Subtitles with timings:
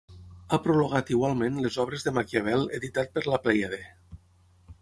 [0.51, 3.83] Ha prologat igualment les Obres de Maquiavel editat per La Plèiade.